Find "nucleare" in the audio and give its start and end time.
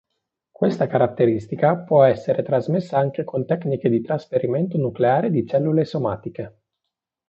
4.79-5.29